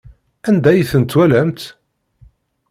Anda 0.47 0.69
ay 0.71 0.81
ten-twalamt? 0.91 1.61